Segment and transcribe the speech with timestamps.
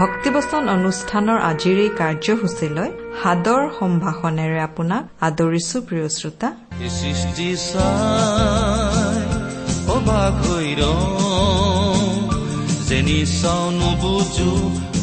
[0.00, 2.90] ভক্তিবচন অনুষ্ঠানৰ আজিৰ এই কাৰ্যসূচীলৈ
[3.20, 6.48] সাদৰ সম্ভাষণেৰে আপোনাক আদৰিছো প্ৰিয় শ্ৰোতা।
[6.98, 7.48] সৃষ্টি
[12.88, 14.52] যেনি চাও নুবুজো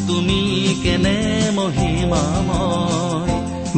[0.07, 0.39] তুমি
[0.83, 1.17] কেনে
[1.59, 3.33] মহিমাময়।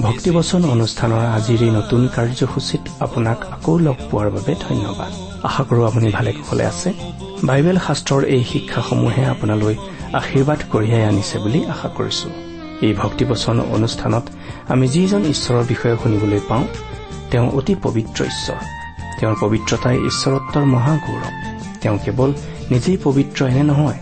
[0.08, 5.12] ভক্তিবচন অনুষ্ঠানৰ আজিৰ এই নতুন কাৰ্যসূচীত আপোনাক আকৌ লগ পোৱাৰ বাবে ধন্যবাদ।
[5.48, 6.90] আশা কৰো আপুনি ভালে কুশলে আছে।
[7.48, 9.76] বাইবেল শাস্ত্ৰৰ এই শিক্ষাসমূহে আপোনালৈ
[10.14, 12.30] আশীৰ্বাদ কঢ়িয়াই আনিছে বুলি আশা কৰিছো।
[12.82, 14.26] এই ভক্তিবচন অনুষ্ঠানত
[14.70, 16.66] আমি যিজন ঈশ্বৰৰ বিষয়ে শুনিবলৈ পাওঁ
[17.32, 18.60] তেওঁ অতি পবিত্ৰ ঈশ্বৰ।
[19.20, 21.34] তেওঁৰ পবিত্ৰতাই ঈশ্বৰত্বৰ মহাগৌৰৱ।
[21.82, 22.30] তেওঁ কেৱল
[22.72, 24.00] নিজেই পবিত্ৰ এনে নহয়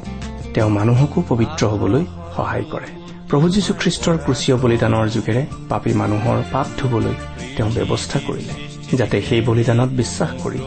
[0.53, 2.03] তেওঁ মানুহকো পবিত্ৰ হবলৈ
[2.35, 2.89] সহায় কৰে।
[3.29, 7.15] প্ৰভু যীশুখ্ৰীষ্টৰ ক্ৰুচীয় বলিদানৰ যোগেৰে পাপী মানুহৰ পাপ ধুবলৈ
[7.57, 8.55] তেওঁ ব্যৱস্থা কৰিলে
[8.97, 10.59] যাতে সেই বলিদানত বিশ্বাস কৰি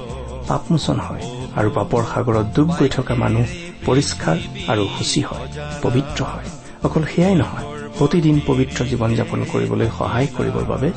[0.48, 1.25] পাপমোচন হয়
[1.56, 4.39] আৰু পাপৰ সাগৰত ডুব গৈ থকা মানুহ পৰিষ্কাৰ
[4.73, 5.47] আৰু সূচী হয়
[5.85, 6.49] পবিত্ৰ হয়।
[6.87, 7.67] অকল সেয়াই নহয়
[7.99, 10.89] প্ৰতিদিন পবিত্ৰ জীৱন যাপন কৰিবলৈ সহায় কৰিবৰ বাবে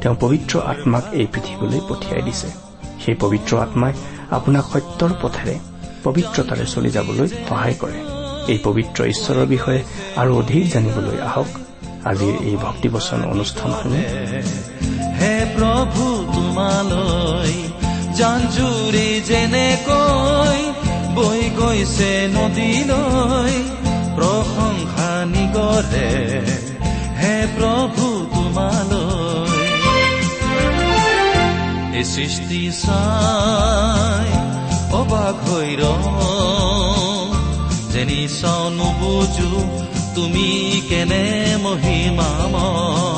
[0.00, 2.48] তেওঁ পবিত্ৰ আত্মাক এই পৃথিৱীলৈ পঠিয়াই দিছে।
[3.02, 3.92] সেই পবিত্ৰ আত্মাই
[4.36, 5.56] আপোনাক সত্যৰ পথেৰে
[6.04, 7.98] পবিত্ৰতাৰে চলি যাবলৈ সহায় কৰে।
[8.52, 9.80] এই পবিত্ৰ ঈশ্বৰৰ বিষয়ে
[10.20, 11.50] আৰু অধিক জানিবলৈ আহক।
[12.10, 14.04] আজিৰ এই ভক্তিবচন অনুষ্ঠানসমূহ
[15.20, 17.52] হে প্ৰভু তোমালৈ
[18.18, 20.58] জাঞ্জুৰি যেনেকৈ
[21.70, 23.54] গৈছে নদীলৈ
[24.16, 26.10] প্ৰশংসা নিগৰে।
[27.20, 29.60] হে প্ৰভু তোমালৈ।
[31.98, 34.28] এই সৃষ্টি চাই
[35.00, 35.70] অবাক হৈ
[37.92, 39.52] যেনি চাও নুবুজো
[40.14, 40.48] তুমি
[40.88, 41.24] কেনে
[41.64, 43.09] মহিমাময়।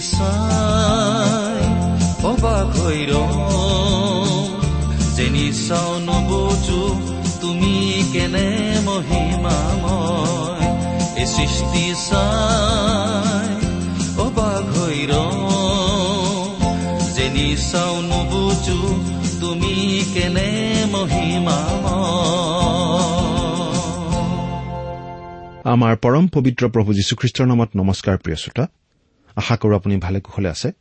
[0.00, 1.64] চাই
[2.30, 3.00] অবাক হৈ
[5.16, 6.82] যেনি চাও নবুজো
[7.40, 7.74] তুমি
[8.12, 8.48] কেনে
[8.86, 10.66] মহিমাময়
[11.20, 13.48] এই সৃষ্টি চাই
[14.24, 14.98] অবাক হৈ
[17.14, 18.80] যেনি চাও নবুজো
[19.40, 19.74] তুমি
[20.14, 20.50] কেনে
[20.92, 21.90] মহিমাময়
[25.72, 28.64] আমাৰ পৰম পবিত্ৰ প্ৰভু যীশুখ্ৰীষ্টৰ নামত নমস্কাৰ প্ৰিয় শ্ৰোতা।
[29.36, 30.72] আশা কৰো আপুনি ভালে কুশলে আছে।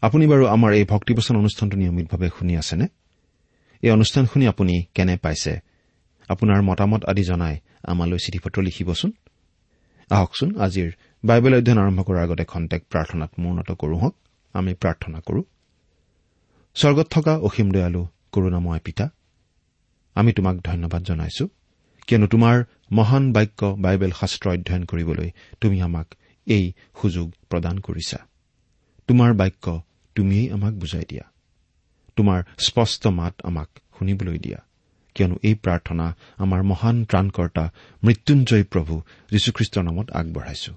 [0.00, 2.86] আপুনি বাৰু আমাৰ এই ভক্তিবচন অনুষ্ঠানটো নিয়মিতভাৱে শুনি আছেনে?
[3.82, 5.60] এই অনুষ্ঠান শুনি আপুনি কেনে পাইছে?
[6.28, 9.12] আপোনাৰ মতামত আদি জনাই আমালৈ চিঠি পত্ৰ লিখিবচোন।
[10.10, 10.92] আহকচোন আজিৰ
[11.24, 14.16] বাইবেল অধ্যয়ন আৰম্ভ কৰাৰ আগতে খন্তেক প্ৰাৰ্থনাত মৌনত কৰো হওক
[14.52, 15.44] আমি প্ৰাৰ্থনা কৰো।
[16.74, 19.10] স্বৰ্গত থকা অসীম দয়ালু কৰোণাময় পিতা
[20.14, 21.48] আমি তোমাক ধন্যবাদ জনাইছো।
[22.06, 25.30] কিয়নো তোমাৰ মহান বাক্য বাইবেল শাস্ত্ৰ অধ্যয়ন কৰিবলৈ
[25.60, 26.14] তুমি আমাক
[26.50, 26.64] এই
[27.02, 28.18] সুযোগ প্ৰদান কৰিছা।
[29.06, 29.82] তোমাৰ বাক্য
[30.14, 31.24] তুমিয়েই আমাক বুজাই দিয়া।
[32.16, 33.68] তোমাৰ স্পষ্ট মাত আমাক
[33.98, 34.58] শুনিবলৈ দিয়া।
[35.14, 36.06] কিয়নো এই প্ৰাৰ্থনা
[36.36, 37.64] আমাৰ মহান ত্ৰাণকৰ্তা
[38.04, 40.72] মৃত্যুঞ্জয় প্ৰভু যীশুখ্ৰীষ্টৰ নামত আগবঢ়াইছো।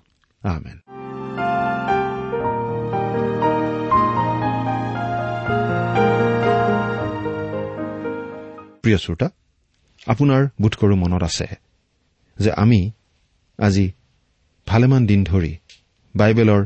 [8.81, 9.29] প্ৰিয় শ্ৰোতা
[10.07, 11.47] আপোনাৰ বোধকৰো মনত আছে
[12.39, 12.91] যে আমি
[13.57, 13.91] আজি
[14.67, 15.57] ভালেমান দিন ধৰি
[16.15, 16.61] বাইবেলৰ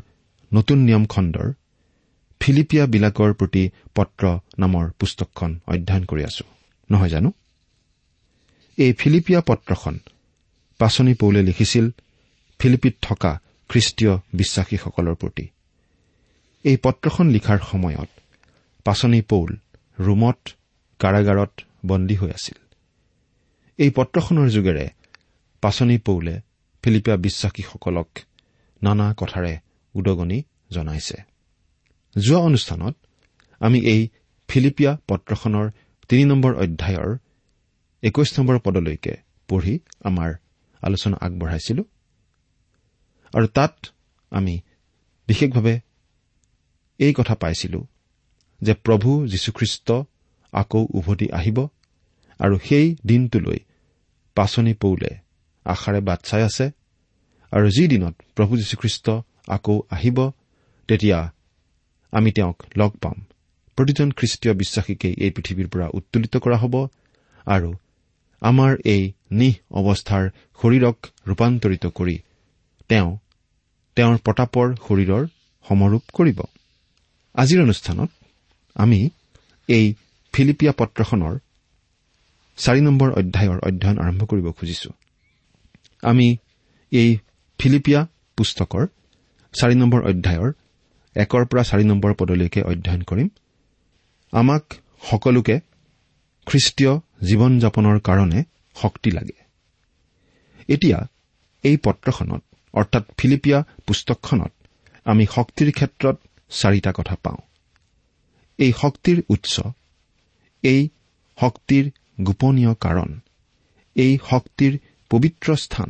[0.53, 1.47] নতুন নিয়ম খণ্ডৰ
[2.41, 4.23] ফিলিপিয়াবিলাকৰ প্ৰতি পত্ৰ
[4.59, 6.45] নামৰ পুস্তকখন অধ্যয়ন কৰি আছো।
[6.91, 7.31] নহয় জানো?
[8.77, 9.95] এই ফিলিপিয়া পত্ৰখন
[10.79, 11.85] পাচনি পৌলে লিখিছিল
[12.59, 13.31] ফিলিপিত থকা
[13.69, 15.45] খ্ৰীষ্টীয় বিশ্বাসীসকলৰ প্ৰতি।
[16.63, 18.09] এই পত্ৰখন লিখাৰ সময়ত
[18.83, 19.49] পাচনি পৌল
[19.99, 20.39] ৰোমত
[20.99, 21.51] কাৰাগাৰত
[21.85, 22.57] বন্দী হৈ আছিল।
[23.77, 24.85] এই পত্ৰখনৰ যোগেৰে
[25.61, 26.35] পাচনি পৌলে
[26.87, 28.07] ফিলিপিয়া বিশ্বাসীসকলক
[28.83, 29.59] নানা কথাৰে
[29.93, 31.17] উদগনি জনাইছে।
[32.17, 32.95] যোৱা অনুষ্ঠানত
[33.59, 34.09] আমি এই
[34.47, 35.71] ফিলিপিয়া পত্ৰখনৰ
[36.09, 37.17] তিনি নম্বৰ অধ্যায়ৰ
[38.03, 39.17] একৈশ নম্বৰ পদলৈকে
[39.47, 40.33] পঢ়ি আমাৰ
[40.81, 41.83] আলোচনা আগবঢ়াইছিলো
[43.33, 43.87] আৰু তাত
[44.31, 44.59] আমি
[45.27, 45.79] বিশেষভাৱে
[46.97, 47.87] এই কথা পাইছিলো
[48.61, 49.91] যে প্ৰভু যীশুখ্ৰীষ্ট
[50.51, 51.67] আকৌ উভতি আহিব
[52.39, 53.57] আৰু সেই দিনটোলৈ
[54.35, 55.26] পাচনি পৌলে।
[55.73, 56.65] আশাৰে বাট চাই আছে।
[57.51, 59.05] আৰু যি দিনত প্ৰভু যীশুখ্ৰীষ্ট
[59.55, 60.17] আকৌ আহিব
[60.89, 61.19] তেতিয়া
[62.13, 63.17] আমি তেওঁক লগ পাম।
[63.77, 66.75] প্ৰতিজন খ্ৰীষ্টীয় বিশ্বাসীকে এই পৃথিৱীৰ পৰা উত্তোলিত কৰা হ'ব
[67.47, 67.69] আৰু
[68.41, 70.23] আমাৰ এই নিহ অৱস্থাৰ
[70.59, 70.97] শৰীৰক
[71.27, 72.15] ৰূপান্তৰিত কৰি
[72.89, 73.09] তেওঁ
[73.97, 75.23] তেওঁৰ প্ৰতাপৰ শৰীৰৰ
[75.65, 76.39] সমৰূপ কৰিব।
[77.35, 78.09] আজিৰ অনুষ্ঠানত
[78.75, 78.99] আমি
[79.69, 79.85] এই
[80.33, 81.33] ফিলিপিয়া পত্ৰখনৰ
[82.57, 84.89] চাৰি নম্বৰ অধ্যায়ৰ অধ্যয়ন আৰম্ভ কৰিব খুজিছো।
[86.07, 86.27] আমি
[86.91, 87.09] এই
[87.59, 88.01] ফিলিপিয়া
[88.37, 88.83] পুস্তকৰ
[89.53, 90.49] চাৰি নম্বৰ অধ্যায়ৰ
[91.15, 93.29] একৰ পৰা চাৰি নম্বৰ পদলৈকে অধ্যয়ন কৰিম।
[94.33, 94.63] আমাক
[95.09, 95.55] সকলোকে
[96.47, 96.93] খ্ৰীষ্টীয়
[97.27, 98.39] জীৱন যাপনৰ কাৰণে
[98.75, 99.37] শক্তি লাগে।
[100.69, 100.99] এতিয়া
[101.63, 102.43] এই পত্ৰখনত
[102.73, 104.53] অৰ্থাৎ ফিলিপিয়া পুস্তকখনত
[105.05, 106.17] আমি শক্তিৰ ক্ষেত্ৰত
[106.51, 107.41] চাৰিটা কথা পাওঁ।
[108.59, 109.55] এই শক্তিৰ উৎস
[110.63, 110.81] এই
[111.37, 111.85] শক্তিৰ
[112.23, 113.09] গোপনীয় কাৰণ
[113.95, 114.73] এই শক্তিৰ
[115.11, 115.89] পবিত্ৰ স্থান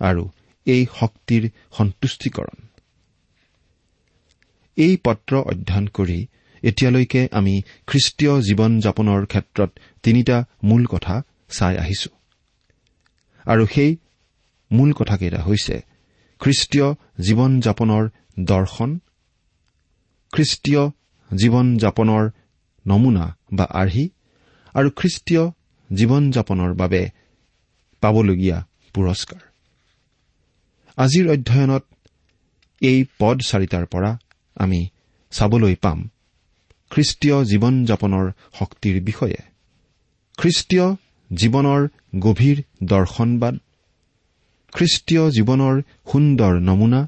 [0.00, 0.22] আৰু
[0.66, 1.42] এই শক্তিৰ
[1.78, 2.58] সন্তুষ্টিকৰণ।
[4.76, 6.18] এই পত্ৰ অধ্যয়ন কৰি
[6.62, 7.54] এতিয়ালৈকে আমি
[7.86, 9.70] খ্ৰীষ্টীয় জীৱন যাপনৰ ক্ষেত্ৰত
[10.02, 11.14] তিনিটা মূল কথা
[11.50, 12.10] চাই আহিছো।
[13.46, 13.90] আৰু সেই
[14.70, 15.76] মূল কথাকেইটা হৈছে
[16.40, 16.88] খ্ৰীষ্টীয়
[17.20, 18.04] জীৱন যাপনৰ
[18.40, 18.90] দৰ্শন
[20.32, 20.82] খ্ৰীষ্টীয়
[21.30, 22.24] জীৱন যাপনৰ
[22.86, 24.04] নমুনা বা আৰ্হি
[24.74, 25.44] আৰু খ্ৰীষ্টীয়
[25.90, 27.02] জীৱন যাপনৰ বাবে
[28.02, 28.58] পাবলগীয়া
[28.94, 29.42] পুৰস্কাৰ।
[30.98, 31.84] আজিৰ অধ্যয়নত
[32.82, 34.10] এই পদ চাৰিটাৰ পৰা
[34.56, 34.80] আমি
[35.32, 35.98] চাবলৈ পাম
[36.90, 38.26] খ্ৰীষ্টীয় জীৱন যাপনৰ
[38.58, 39.40] শক্তিৰ বিষয়ে।
[40.38, 40.86] খ্ৰীষ্টীয়
[41.30, 41.80] জীৱনৰ
[42.18, 43.54] গভীৰ দৰ্শনবাদ
[44.72, 45.74] খ্ৰীষ্টীয় জীৱনৰ
[46.12, 47.00] সুন্দৰ নমুনা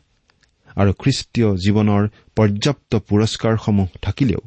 [0.76, 2.02] আৰু খ্ৰীষ্টীয় জীৱনৰ
[2.36, 4.42] পৰ্যাপ্ত পুৰস্কাৰসমূহ থাকিলেও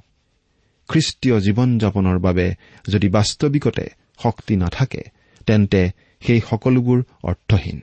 [0.90, 2.48] খ্ৰীষ্টীয় জীৱন যাপনৰ বাবে
[2.86, 3.86] যদি বাস্তৱিকতে
[4.24, 5.02] শক্তি নাথাকে
[5.46, 5.82] তেন্তে
[6.22, 7.82] সেই সকলোবোৰ অৰ্থহীন।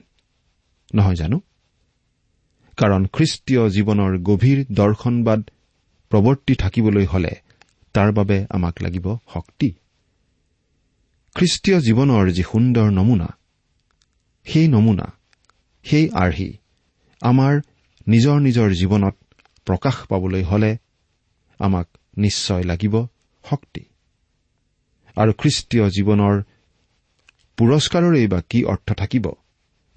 [0.95, 1.41] নহয় জানো?
[2.77, 5.41] কাৰণ খ্ৰীষ্টীয় জীৱনৰ গভীৰ দৰ্শনবাদ
[6.11, 7.33] প্ৰৱৰ্তি থাকিবলৈ হলে
[7.93, 9.69] তাৰ বাবে আমাক লাগিব শক্তি।
[11.37, 13.29] খ্ৰীষ্টীয় জীৱনৰ যি সুন্দৰ নমুনা
[14.45, 15.07] সেই নমুনা
[15.83, 16.51] সেই আৰ্হি
[17.23, 17.61] আমাৰ
[18.09, 19.15] নিজৰ নিজৰ জীৱনত
[19.65, 20.77] প্ৰকাশ পাবলৈ হলে
[21.59, 22.95] আমাক নিশ্চয় লাগিব
[23.45, 23.85] শক্তি।
[25.17, 26.43] আৰু খ্ৰীষ্টীয় জীৱনৰ
[27.57, 29.27] পুৰস্কাৰৰেই বা কি অৰ্থ থাকিব।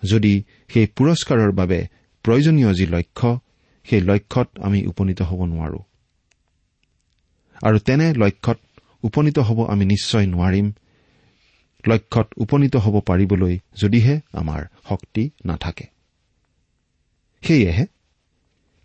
[0.04, 0.44] যদি
[0.74, 1.88] সেই পুৰস্কাৰৰ বাবে
[2.24, 3.40] প্ৰয়োজনীয় যি লক্ষ্য
[3.84, 5.80] সেই লক্ষ্যত আমি উপনীত হ'ব নোৱাৰো।
[7.64, 8.60] আৰু তেনে লক্ষ্যত
[9.04, 10.72] উপনীত হ'ব আমি নিশ্চয় নোৱাৰিম।
[11.88, 15.86] লক্ষ্যত উপনীত হ'ব পাৰিবলৈ যদিহে আমাৰ শক্তি নাথাকে।
[17.42, 17.86] সেয়েহে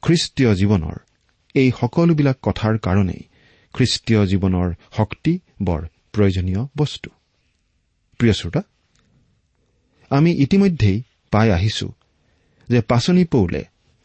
[0.02, 0.96] খ্ৰীষ্টীয় জীৱনৰ
[1.54, 3.22] এই সকলোবিলাক কথাৰ কাৰণেই
[3.74, 5.80] খ্ৰীষ্টীয় জীৱনৰ শক্তি বৰ
[6.12, 7.10] প্ৰয়োজনীয় বস্তু।
[8.22, 8.62] প্ৰিয় শ্ৰোতা
[10.10, 11.92] আমি ইতিমধ্যেই পাই আহিছো
[12.68, 13.64] যে পাচনি পৌলে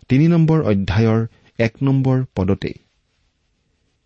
[0.10, 2.74] তিনি নম্বৰ অধ্যায়ৰ এক নম্বৰ পদতেই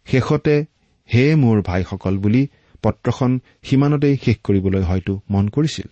[0.06, 0.66] শেষতে
[1.14, 2.48] হে মোৰ ভাইসকল বুলি
[2.84, 5.88] পত্ৰখন সিমানতেই শেষ কৰিবলৈ হয়তো মন কৰিছিল।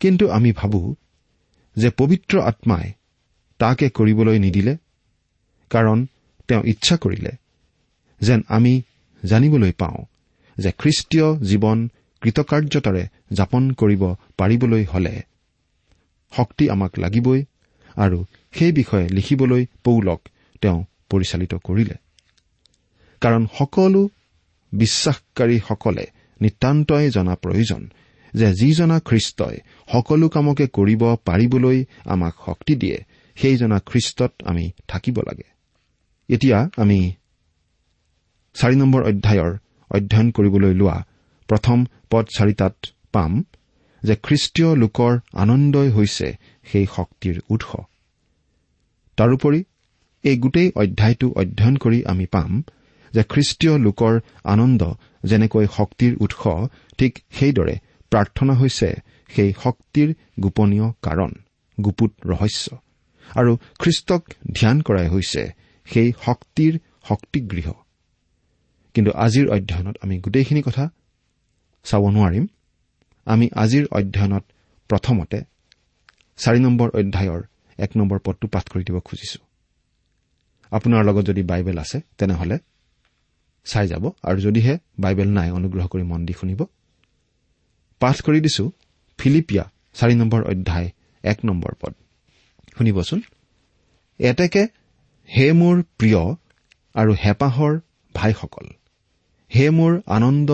[0.00, 0.94] কিন্তু আমি ভাবো
[1.76, 2.92] যে পবিত্ৰ আত্মাই
[3.58, 4.76] তাকে কৰিবলৈ নিদিলে
[5.70, 6.06] কাৰণ
[6.48, 7.30] তেওঁ ইচ্ছা কৰিলে
[8.20, 8.82] যেন আমি
[9.24, 10.04] জানিবলৈ পাওঁ
[10.58, 11.88] যে খ্ৰীষ্টীয় জীৱন
[12.22, 14.02] কৃতকাৰ্যতাৰে যাপন কৰিব
[14.36, 15.14] পাৰিবলৈ হলে
[16.32, 17.40] শক্তি আমাক লাগিবই
[17.96, 20.20] আৰু সেই বিষয়ে লিখিবলৈ পৌলক
[20.60, 21.94] তেওঁ পৰিচালিত কৰিলে।
[23.22, 24.08] কাৰণ সকলো
[24.72, 26.04] বিশ্বাসকাৰীসকলে
[26.40, 27.82] নিতান্তই জনা প্ৰয়োজন
[28.34, 29.56] যে যিজনা খ্ৰীষ্টই
[29.92, 32.98] সকলো কামকে কৰিব পাৰিবলৈ আমাক শক্তি দিয়ে
[33.36, 35.48] সেইজনা খ্ৰীষ্টত আমি থাকিব লাগে।
[36.28, 37.12] এতিয়া আমি
[38.54, 39.52] চাৰি নম্বৰ অধ্যায়ৰ
[39.90, 40.96] অধ্যয়ন কৰিবলৈ লোৱা
[41.52, 41.78] প্ৰথম
[42.10, 42.74] পদ চাৰিটাত
[43.12, 43.32] পাম
[44.02, 46.28] যে খ্ৰীষ্টীয় লোকৰ আনন্দই হৈছে
[46.64, 47.70] সেই শক্তিৰ উৎস।
[49.18, 49.60] তাৰোপৰি
[50.24, 52.50] এই গোটেই অধ্যায়টো অধ্যয়ন কৰি আমি পাম
[53.12, 54.12] যে খ্ৰীষ্টীয় লোকৰ
[54.44, 54.82] আনন্দ
[55.24, 56.42] যেনেকৈ শক্তিৰ উৎস
[56.98, 57.74] ঠিক সেইদৰে
[58.12, 58.88] প্ৰাৰ্থনা হৈছে
[59.28, 60.08] সেই শক্তিৰ
[60.40, 61.32] গোপনীয় কাৰণ
[61.78, 62.66] গুপুত ৰহস্য।
[63.36, 64.22] আৰু খ্ৰীষ্টক
[64.54, 65.42] ধ্যান কৰাই হৈছে
[65.86, 66.72] সেই শক্তিৰ
[67.08, 67.68] শক্তিগৃহ।
[68.94, 70.84] কিন্তু আজিৰ অধ্যয়নত আমি গোটেইখিনি কথা
[71.84, 72.44] চাব নোৱাৰিম
[73.26, 74.44] আমি আজিৰ অধ্যয়নত
[74.90, 75.38] প্ৰথমতে
[76.38, 77.42] চাৰি নম্বৰ অধ্যায়ৰ
[77.78, 79.40] এক নম্বৰ পদটো পাঠ কৰি দিব খুজিছো।
[80.72, 82.56] আপোনাৰ লগত যদি বাইবেল আছে তেনেহলে
[83.66, 86.60] চাই যাব। আৰু যদিহে বাইবেল নাই অনুগ্ৰহ কৰি মন দি শুনিব।
[88.00, 88.64] পাঠ কৰি দিছো
[89.18, 90.88] ফিলিপিয়া চাৰি নম্বৰ অধ্যায়
[91.24, 91.92] এক নম্বৰ পদ।
[92.78, 93.20] শুনিবচোন।
[94.20, 94.62] এতেকে
[95.28, 96.22] হে মোৰ প্ৰিয়
[96.94, 97.72] আৰু হেঁপাহৰ
[98.14, 98.66] ভাইসকল
[99.50, 100.50] হে মোৰ আনন্দ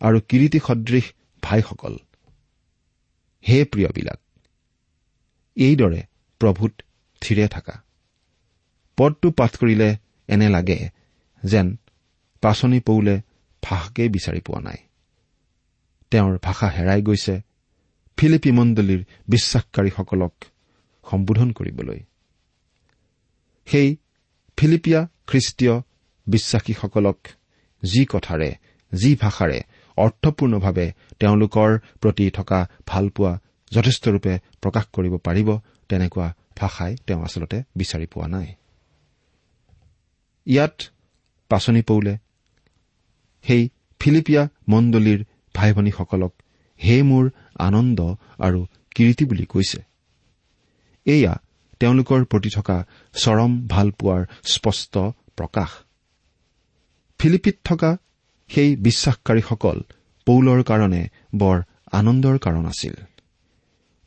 [0.00, 1.96] আৰু কিৰিটি সদৃশ ভাইসকল।
[3.48, 4.20] হে প্ৰিয়বিলাক
[5.56, 6.02] এইদৰে
[6.40, 6.72] প্ৰভূত
[7.20, 7.82] থিৰে থাকা।
[8.96, 9.96] পদটো পাঠ কৰিলে
[10.28, 10.88] এনে লাগে
[11.44, 11.76] যেন
[12.40, 13.20] পাচনি পৌলে
[13.62, 14.76] ভাষাকেই বিচাৰি পোৱা নাই।
[16.10, 17.40] তেওঁৰ ভাষা হেৰাই গৈছে
[18.16, 20.34] ফিলিপি মণ্ডলীৰ বিশ্বাসকাৰীসকলক
[21.10, 22.00] সম্বোধন কৰিবলৈ।
[23.66, 23.96] সেই
[24.56, 25.80] ফিলিপিয়া খ্ৰীষ্টীয়
[26.26, 27.18] বিশ্বাসীসকলক
[27.82, 28.54] যি কথাৰে
[28.92, 29.62] যি ভাষাৰে
[29.96, 30.86] অৰ্থপূৰ্ণভাৱে
[31.20, 31.70] তেওঁলোকৰ
[32.00, 33.32] প্ৰতি থকা ভালপোৱা
[33.72, 35.48] যথেষ্টৰূপে প্ৰকাশ কৰিব পাৰিব
[35.88, 38.48] তেনেকুৱা ভাষাই তেওঁ আচলতে বিচাৰি পোৱা নাই।
[40.46, 40.76] ইয়াত
[41.50, 42.14] পাচনি পৌলে
[43.44, 43.62] সেই
[44.00, 45.20] ফিলিপিয়া মণ্ডলীৰ
[45.54, 46.32] ভাই ভনীসকলক
[46.80, 47.24] হে মোৰ
[47.58, 48.00] আনন্দ
[48.38, 48.60] আৰু
[48.94, 49.80] কীৰ্তি বুলি কৈছে।
[51.06, 51.34] এয়া
[51.80, 52.76] তেওঁলোকৰ প্ৰতি থকা
[53.14, 54.94] চৰম ভালপোৱাৰ স্পষ্ট
[55.36, 55.70] প্ৰকাশ।
[57.20, 57.90] ফিলিপিত থকা
[58.48, 59.82] সেই বিশ্বাসকাৰীসকল
[60.26, 62.94] পৌলৰ কাৰণে বৰ আনন্দৰ কাৰণ আছিল।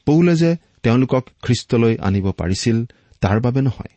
[0.06, 2.86] পৌলে যে তেওঁলোকক খ্ৰীষ্টলৈ আনিব পাৰিছিল
[3.22, 3.94] তাৰ বাবে নহয়।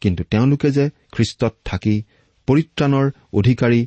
[0.00, 2.02] কিন্তু তেওঁলোকে যে খ্ৰীষ্টত থাকি
[2.46, 3.86] পৰিত্ৰাণৰ অধিকাৰী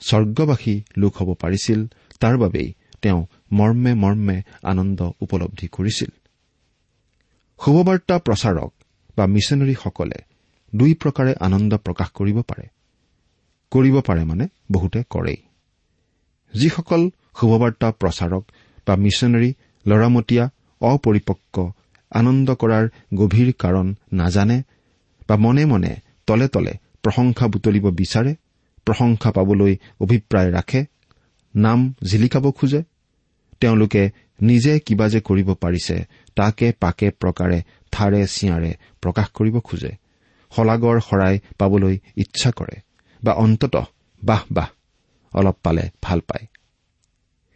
[0.00, 1.86] স্বৰ্গবাসী লোক হ'ব পাৰিছিল
[2.20, 6.10] তাৰ বাবেই তেওঁ মৰ্মে মৰ্মে আনন্দ উপলব্ধি কৰিছিল।
[7.64, 8.72] শুভবাৰ্তা প্ৰচাৰক
[9.16, 10.18] বা মিছনেৰীসকলে
[10.74, 12.66] দুই প্ৰকাৰে আনন্দ প্ৰকাশ কৰিব পাৰে।
[13.72, 15.40] কৰিব পাৰে মানে বহুতে কৰেই।
[16.54, 17.02] যিসকল
[17.38, 18.42] শুভবাৰ্তা প্ৰচাৰক
[18.86, 19.50] বা মিছনেৰী
[19.86, 20.44] লৰামতীয়া
[20.80, 21.56] অপৰিপক্ক
[22.12, 24.58] আনন্দ কৰাৰ গভীৰ কাৰণ নাজানে
[25.28, 25.92] বা মনে মনে
[26.26, 26.72] তলে তলে
[27.04, 28.32] প্ৰশংসা বুটলিব বিচাৰে
[28.86, 30.80] প্ৰশংসা পাবলৈ অভিপ্ৰায় ৰাখে
[31.54, 32.80] নাম জিলিকাব খোজে
[33.60, 34.02] তেওঁলোকে
[34.40, 35.96] নিজে কিবা যে কৰিব পাৰিছে
[36.36, 37.58] তাকে পাকে প্ৰকাৰে
[37.92, 38.70] থাৰে চিঞাৰে
[39.02, 39.92] প্ৰকাশ কৰিব খোজে
[40.52, 42.76] শলাগৰ শৰাই পাবলৈ ইচ্ছা কৰে।
[43.24, 43.76] বা অন্তত
[44.24, 44.68] বাহ বাহ
[45.34, 46.46] অলপ পালে ভাল পায়।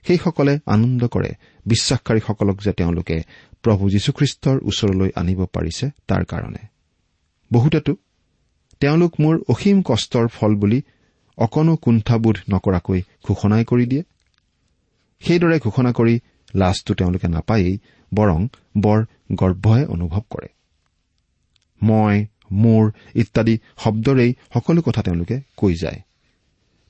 [0.04, 1.30] সেইসকলে আনন্দ কৰে
[1.66, 3.22] বিশ্বাসকাৰীসকলক যে তেওঁলোকে
[3.62, 6.62] প্ৰভু যীশুখ্ৰীষ্টৰ ওচৰলৈ আনিব পাৰিছে তাৰ কাৰণে।
[7.52, 7.96] বহুতেতো
[8.80, 10.82] তেওঁলোক মোৰ অসীম কষ্টৰ ফল বুলি
[11.38, 14.02] অকণো কুণ্ঠাবোধ নকৰাকৈ ঘোষণাই কৰি দিয়ে।
[15.20, 16.20] সেইদৰে ঘোষণা কৰি
[16.54, 17.78] লাজটো তেওঁলোকে নাপায়েই
[18.14, 20.48] বৰং বৰ গৰ্ভহে অনুভৱ কৰে।
[21.82, 26.00] মই মোৰ ইত্যাদি শব্দৰেই সকলো কথা তেওঁলোকে কৈ যায়।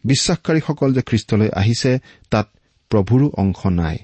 [0.05, 1.99] বিশ্বাসকাৰীসকল যে খ্ৰীষ্টলৈ আহিছে
[2.31, 2.51] তাত
[2.91, 3.97] প্ৰভুৰো অংশ নাই।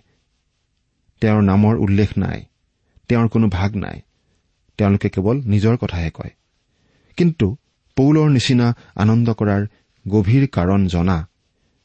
[1.21, 2.45] তেওঁৰ নামৰ উল্লেখ নাই।
[3.09, 4.01] তেওঁৰ কোনো ভাগ নাই।
[4.77, 6.31] তেওঁলোকে কেৱল নিজৰ কথাহে কয়।
[7.17, 7.57] কিন্তু
[7.97, 9.67] পৌলৰ নিচিনা আনন্দ কৰাৰ
[10.09, 11.29] গভীৰ কাৰণ জনা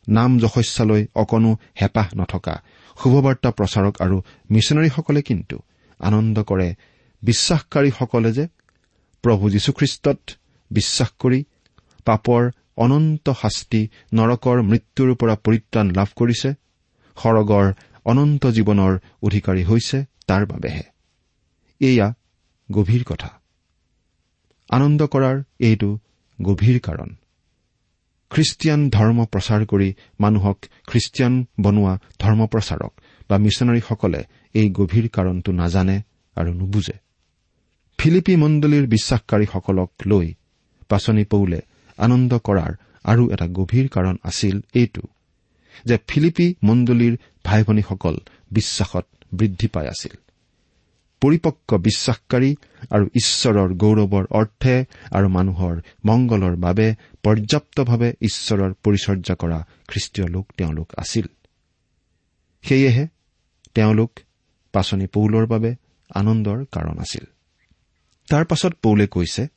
[0.09, 2.61] নাম যশস্যালৈ অকণো হেঁপাহ নথকা
[3.03, 4.21] শুভবাৰ্তা প্ৰচাৰক আৰু
[4.51, 5.59] মিছনেৰীসকলে কিন্তু
[5.99, 6.75] আনন্দ কৰে
[7.23, 8.47] বিশ্বাসকাৰীসকলে যে
[9.23, 10.19] প্ৰভু যীশুখ্ৰীষ্টত
[10.71, 11.39] বিশ্বাস কৰি
[12.05, 12.41] পাপৰ
[12.77, 13.81] অনন্ত শাস্তি
[14.13, 16.49] নৰকৰ মৃত্যুৰ পৰা পৰিত্ৰাণ লাভ কৰিছে
[17.17, 17.65] সৰগৰ
[18.05, 18.93] অনন্ত জীৱনৰ
[19.23, 19.97] অধিকাৰী হৈছে
[20.27, 20.83] তাৰ বাবেহে।
[21.81, 22.07] এয়া
[22.71, 23.29] গভীৰ কথা।
[24.69, 25.89] আনন্দ কৰাৰ এইটো
[26.41, 27.09] গভীৰ কাৰণ।
[28.31, 30.57] খ্ৰীষ্টিয়ান ধৰ্ম প্ৰচাৰ কৰি মানুহক
[30.87, 32.91] খ্ৰীষ্টিয়ান বনোৱা ধৰ্ম প্ৰচাৰক
[33.29, 34.21] বা মিছনাৰীসকলে
[34.53, 35.97] এই গভীৰ কাৰণটো নাজানে
[36.35, 37.06] আৰু নুবুজে।
[37.97, 40.27] ফিলিপি মণ্ডলীৰ বিশ্বাসকাৰীসকলক লৈ
[40.89, 41.61] পাচনি পৌলে
[41.97, 42.71] আনন্দ কৰাৰ
[43.03, 45.01] আৰু এটা গভীৰ কাৰণ আছিল এইটো
[45.85, 48.15] যে ফিলিপি মণ্ডলীৰ ভাই ভনীসকল
[48.51, 50.13] বিশ্বাসত বৃদ্ধি পাই আছিল।
[51.21, 52.55] পৰিপক্ক বিশ্বাসকাৰী
[52.89, 54.75] আৰু ঈশ্বৰৰ গৌৰৱৰ অৰ্থে
[55.11, 55.75] আৰু মানুহৰ
[56.05, 56.87] মংগলৰ বাবে
[57.23, 61.27] পৰ্যাপ্তভাৱে ঈশ্বৰৰ পৰিচৰ্যা কৰা খ্ৰীষ্টীয় লোক তেওঁলোক আছিল।
[62.61, 63.07] সেয়েহে
[63.73, 64.11] তেওঁলোক
[64.73, 65.75] পাচনি পৌলৰ বাবে
[66.15, 67.25] আনন্দৰ কাৰণ আছিল।
[68.29, 69.47] তাৰ পাছত পৌলে কৈছে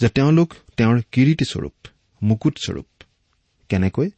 [0.00, 1.74] যে তেওঁলোক তেওঁৰ কিৰিটিস্বৰূপ
[2.22, 2.88] মুকুটস্বৰূপ
[3.68, 4.10] কেনেকৈ?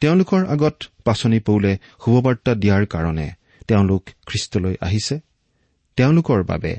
[0.00, 3.26] তেওঁলোকৰ আগত পাচনি পৌলে শুভবাৰ্তা দিয়াৰ কাৰণে
[3.68, 5.20] তেওঁলোক খ্ৰীষ্টলৈ আহিছে।
[5.96, 6.72] তেওঁলোকৰ বাবে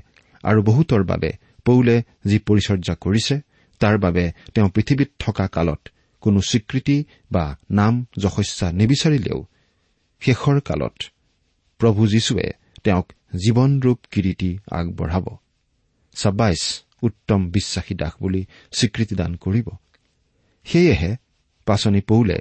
[0.44, 1.32] আৰু বহুতৰ বাবে
[1.66, 3.36] পৌলে যি পৰিচৰ্যা কৰিছে
[3.80, 5.90] তাৰ বাবে তেওঁ পৃথিৱীত থকা কালত
[6.20, 9.40] কোনো স্বীকৃতি বা নাম যশস্যা নিবিচাৰিলেও
[10.20, 10.96] শেষৰ কালত
[11.80, 12.48] প্ৰভু যীশুৱে
[12.84, 15.26] তেওঁক জীৱনৰূপ কিৰিটি আগবঢ়াব।
[16.16, 16.64] ছাব্বাইছ
[17.02, 18.42] উত্তম বিশ্বাসী দাস বুলি
[18.72, 19.68] স্বীকৃতিদান কৰিব।
[20.66, 21.12] সেয়েহে
[21.68, 22.38] পাচনি পৌলে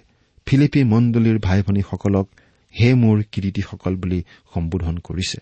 [0.46, 2.26] ফিলিপি মণ্ডলীৰ ভাই ভনীসকলক
[2.74, 4.20] হে মোৰ কিৰিটিসকল বুলি
[4.54, 5.38] সম্বোধন কৰিছে।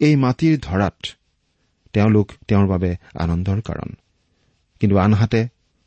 [0.00, 0.98] এই মাটিৰ ধৰাত
[1.94, 3.90] তেওঁলোক তেওঁৰ বাবে আনন্দৰ কাৰণ।
[4.80, 5.40] কিন্তু আনহাতে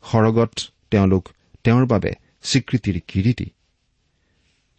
[0.04, 0.54] সৰগত
[0.92, 1.24] তেওঁলোক
[1.64, 2.12] তেওঁৰ বাবে
[2.44, 3.48] স্বীকৃতিৰ কিৰিটি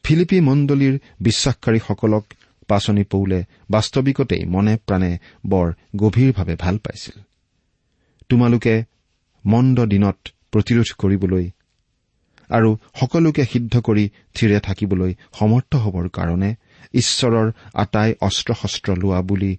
[0.04, 2.24] ফিলিপি মণ্ডলীৰ বিশ্বাসকাৰীসকলক
[2.70, 3.38] পাচনি পৌলে
[3.70, 5.12] বাস্তৱিকতেই মনে প্ৰাণে
[5.46, 7.16] বৰ গভীৰভাৱে ভাল পাইছিল।
[8.28, 8.74] তোমালোকে
[9.44, 10.18] মন্দ দিনত
[10.52, 11.46] প্ৰতিৰোধ কৰিবলৈ
[12.50, 16.50] আৰু সকলোকে সিদ্ধ কৰি থিৰে থাকিবলৈ সমৰ্থ হবৰ কাৰণে
[16.94, 19.52] ঈশ্বৰৰ আটাই অস্ত্ৰ শস্ত্ৰ লোৱা বুলি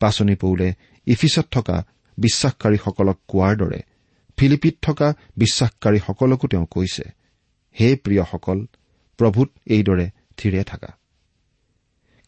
[0.00, 0.68] পাচনি পৌলে
[1.06, 1.76] ইফিচত থকা
[2.18, 3.80] বিশ্বাসকাৰীসকলক কোৱাৰ দৰে
[4.38, 7.04] ফিলিপিত থকা বিশ্বাসকাৰীসকলকো তেওঁ কৈছে
[7.76, 8.58] হে প্ৰিয়সকল
[9.18, 10.90] প্ৰভূত এইদৰে থিৰে থাকা।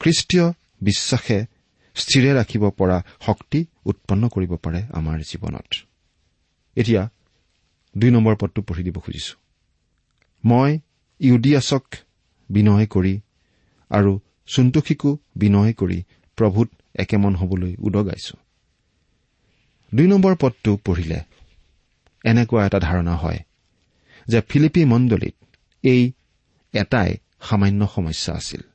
[0.01, 0.53] খ্ৰীষ্টীয়
[0.83, 1.47] বিশ্বাসে
[1.95, 5.75] স্থিৰে ৰাখিব পৰা শক্তি উৎপন্ন কৰিব পাৰে আমাৰ জীৱনত।
[6.77, 7.09] এতিয়া
[7.99, 9.35] দুই নম্বৰ পদটো পঢ়ি দিব খুজিছো।
[10.45, 10.79] মই
[11.21, 11.85] ইউডিয়াছক
[12.51, 13.21] বিনয় কৰি
[13.91, 16.03] আৰু চুণ্টুখীকো বিনয় কৰি
[16.37, 18.37] প্ৰভূত একেমন হবলৈ উদগাইছো।
[19.95, 21.21] দুই নম্বৰ পদটো পঢ়িলে
[22.25, 23.41] এনেকুৱা এটা ধাৰণা হয়
[24.29, 25.35] যে ফিলিপি মণ্ডলীত
[25.83, 26.13] এই
[26.73, 28.70] এটাই সামান্য সমস্যা আছিল।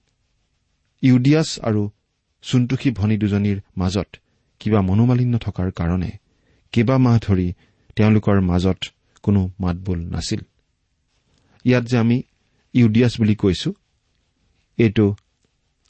[1.04, 1.82] ইউডিয়াছ আৰু
[2.44, 4.10] চুণ্টুখী ভনী দুজনীৰ মাজত
[4.60, 6.12] কিবা মনোমালিন্য থকাৰ কাৰণে
[6.74, 7.48] কেইবামাহ ধৰি
[7.96, 8.80] তেওঁলোকৰ মাজত
[9.24, 10.42] কোনো মাতবোল নাছিল।
[11.66, 12.18] ইয়াত যে আমি
[12.74, 13.70] ইউডিয়াছ বুলি কৈছো
[14.78, 15.06] এইটো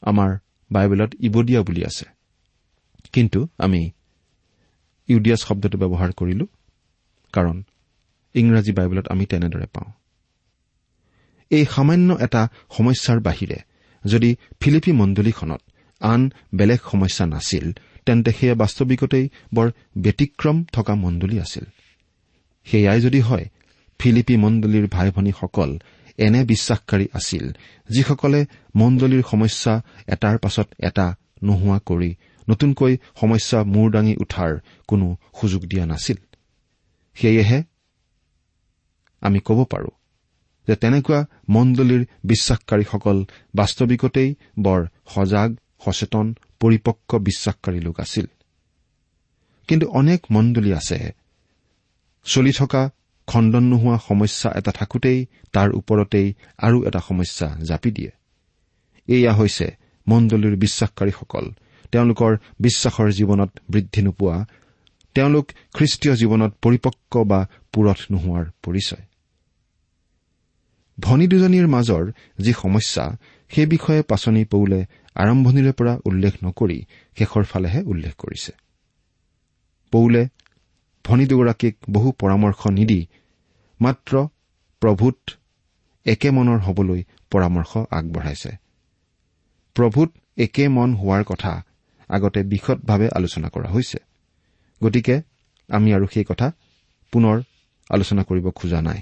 [0.02, 0.30] আমাৰ
[0.70, 2.06] বাইবেলত ইবদিয়া বুলি আছে।
[3.12, 3.90] কিন্তু আমি
[5.08, 6.46] ইউডিয়াছ শব্দটো ব্যৱহাৰ কৰিলো
[7.32, 7.56] কাৰণ
[8.34, 9.90] ইংৰাজী বাইবেলত আমি তেনেদৰে পাওঁ।
[11.50, 13.58] এই সামান্য এটা সমস্যাৰ বাহিৰে
[14.06, 15.62] যদি ফিলিপি মণ্ডলীখনত
[16.00, 16.20] আন
[16.54, 17.66] বেলেগ সমস্যা নাছিল
[18.06, 19.68] তেন্তে সেয়া বাস্তৱিকতেই বৰ
[20.04, 21.64] ব্যতিক্ৰম থকা মণ্ডলী আছিল।
[22.66, 23.46] সেয়াই যদি হয়
[24.00, 25.70] ফিলিপি মণ্ডলীৰ ভাই ভনীসকল
[26.18, 27.44] এনে বিশ্বাসকাৰী আছিল
[27.88, 28.40] যিসকলে
[28.74, 29.72] মণ্ডলীৰ সমস্যা
[30.14, 31.06] এটাৰ পাছত এটা
[31.42, 32.10] নোহোৱা কৰি
[32.48, 34.52] নতুনকৈ সমস্যা মূৰ দাঙি উঠাৰ
[34.88, 35.06] কোনো
[35.38, 36.18] সুযোগ দিয়া নাছিল।
[37.16, 37.58] সেয়েহে
[39.22, 39.90] আমি ক'ব পাৰো
[40.68, 43.24] যে তেনেকুৱা মণ্ডলীৰ বিশ্বাসকাৰীসকল
[43.54, 48.26] বাস্তৱিকতেই বৰ সজাগ সচেতন পৰিপক্ক বিশ্বাসকাৰী লোক আছিল।
[49.68, 51.14] কিন্তু অনেক মণ্ডলী আছে।
[52.24, 52.90] চলি থকা
[53.26, 58.10] খণ্ডন নোহোৱা সমস্যা এটা থাকোতেই তাৰ ওপৰতেই আৰু এটা সমস্যা জাপি দিয়ে।
[59.08, 59.76] এয়া হৈছে
[60.08, 61.50] মণ্ডলীৰ বিশ্বাসকাৰীসকল।
[61.92, 64.46] তেওঁলোকৰ বিশ্বাসৰ জীৱনত বৃদ্ধি নোপোৱা।
[65.14, 69.15] তেওঁলোক খ্ৰীষ্টীয় জীৱনত পৰিপক্ক বা পুৰঠ নোহোৱাৰ পৰিচয়।
[71.00, 73.16] ভনী দুজনীৰ মাজৰ যি সমস্যা
[73.50, 76.84] সেই বিষয়ে পাচনি পৌলে আৰম্ভণিৰে পৰা উল্লেখ নকৰি
[77.16, 78.52] শেষৰ ফালেহে উল্লেখ কৰিছে।
[79.92, 80.28] পৌলে
[81.04, 83.06] ভনী দুগৰাকীক বহু পৰামৰ্শ নিদি
[83.80, 84.26] মাত্ৰ
[84.80, 85.18] প্ৰভূত
[86.06, 88.50] একে মনৰ হবলৈ পৰামৰ্শ আগবঢ়াইছে।
[89.74, 91.64] প্ৰভূত একে মন হোৱাৰ কথা
[92.08, 93.98] আগতে বিশদভাৱে আলোচনা কৰা হৈছে।
[94.84, 95.22] গতিকে
[95.68, 96.52] আমি আৰু সেই কথা
[97.12, 97.42] পুনৰ
[97.90, 99.00] আলোচনা কৰিব খোজা নাই।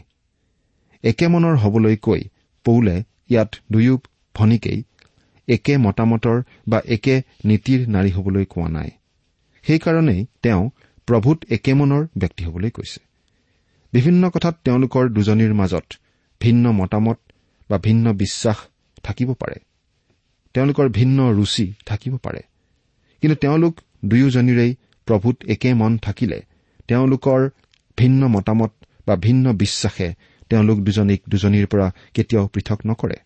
[1.05, 2.21] একে মনৰ হবলৈ কৈ
[2.65, 2.97] পৌলে
[3.31, 3.95] ইয়াত দুয়ো
[4.35, 4.79] ভনীকেই
[5.49, 8.91] একে মতামতৰ বা একে নীতিৰ নাৰী হবলৈ কোৱা নাই।
[9.65, 10.71] সেইকাৰণেই তেওঁ
[11.09, 13.01] প্ৰভূত একে মনৰ ব্যক্তি হবলৈ কৈছে।
[13.93, 15.87] বিভিন্ন কথাত তেওঁলোকৰ দুজনীৰ মাজত
[16.41, 17.19] ভিন্ন মতামত
[17.71, 18.57] বা ভিন্ন বিশ্বাস
[19.03, 19.57] থাকিব পাৰে।
[20.55, 22.43] তেওঁলোকৰ ভিন্ন ৰুচি থাকিব পাৰে।
[23.21, 24.73] কিন্তু তেওঁলোক দুয়োজনীৰেই
[25.07, 26.39] প্ৰভূত একে মন থাকিলে
[26.89, 27.41] তেওঁলোকৰ
[27.99, 28.73] ভিন্ন মতামত
[29.07, 30.09] বা ভিন্ন বিশ্বাসে
[30.55, 33.17] তেওঁলোক দুজনীক দুজনীৰ পৰা কেতিয়াও পৃথক নকৰে।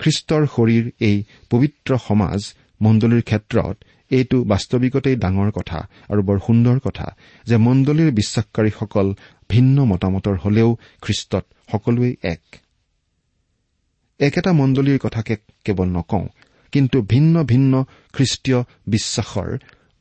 [0.00, 1.16] খ্ৰীষ্টৰ শৰীৰ এই
[1.50, 2.40] পবিত্ৰ সমাজ
[2.80, 3.76] মণ্ডলীৰ ক্ষেত্ৰত
[4.10, 5.78] এইটো বাস্তৱিকতেই ডাঙৰ কথা
[6.10, 7.06] আৰু বৰ সুন্দৰ কথা
[7.46, 9.06] যে মণ্ডলীৰ বিশ্বাসকাৰীসকল
[9.48, 10.68] ভিন্ন মতামতৰ হলেও
[11.02, 12.42] খ্ৰীষ্টত সকলোৱেই এক।
[14.20, 16.26] একেটা মণ্ডলীৰ কথাকে কেৱল নকওঁ
[16.72, 17.72] কিন্তু ভিন্ন ভিন্ন
[18.14, 19.50] খ্ৰীষ্টীয় বিশ্বাসৰ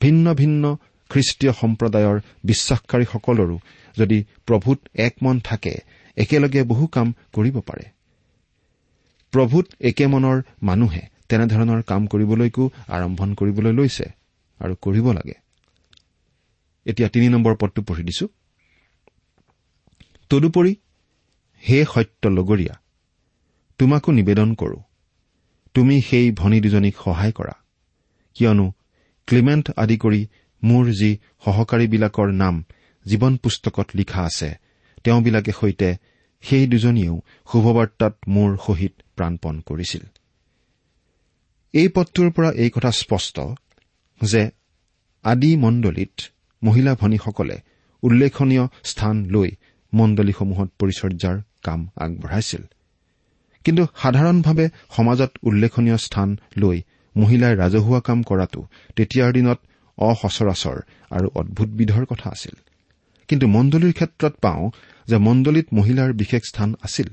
[0.01, 0.63] ভিন্ন ভিন্ন
[1.09, 3.57] খ্ৰীষ্টীয় সম্প্ৰদায়ৰ বিশ্বাসকাৰীসকলৰো
[3.97, 5.73] যদি প্ৰভূত এক মন থাকে
[6.17, 7.85] একেলগে বহু কাম কৰিব পাৰে।
[9.33, 14.05] প্ৰভূত একে মনৰ মানুহে তেনেধৰণৰ কাম কৰিবলৈকো আৰম্ভণ কৰিবলৈ লৈছে
[14.59, 15.33] আৰু কৰিব লাগে।
[16.85, 18.27] এতিয়া তিনি নম্বৰ পদটো পঢ়ি দিছো।
[20.29, 20.75] তদুপৰি
[21.69, 22.75] হে সত্য লগৰীয়া
[23.79, 24.79] তোমাকো নিবেদন কৰো।
[25.73, 27.55] তুমি সেই ভনী দুজনীক সহায় কৰা।
[28.35, 28.71] কিয়নো
[29.27, 30.27] ক্লিমেণ্ট আদি কৰি
[30.63, 32.55] মোৰ যি সহকাৰীবিলাকৰ নাম
[33.05, 34.66] জীৱন পুস্তকত লিখা আছে
[35.03, 35.89] তেওঁবিলাকে সৈতে
[36.43, 40.03] সেই দুজনীয়েও শুভবাৰ্তাত মোৰ সহিত প্ৰাণপণ কৰিছিল।
[41.73, 43.35] এই পদটোৰ পৰা এই কথা স্পষ্ট
[44.21, 44.49] যে
[45.23, 46.21] আদি মণ্ডলীত
[46.63, 47.57] মহিলা ভনীসকলে
[48.03, 49.49] উল্লেখনীয় স্থান লৈ
[49.93, 52.63] মণ্ডলীসমূহত পৰিচৰ্যাৰ কাম আগবঢ়াইছিল।
[53.65, 56.81] কিন্তু সাধাৰণভাৱে সমাজত উল্লেখনীয় স্থান লৈ
[57.15, 58.61] মহিলাই ৰাজহুৱা কাম কৰাটো
[58.95, 59.59] তেতিয়াৰ দিনত
[59.97, 60.77] অসচৰাচৰ
[61.11, 62.55] আৰু অদ্ভুতবিধৰ কথা আছিল।
[63.27, 64.71] কিন্তু মণ্ডলীৰ ক্ষেত্ৰত পাওঁ
[65.07, 67.07] যে মণ্ডলীত মহিলাৰ বিশেষ স্থান আছিল।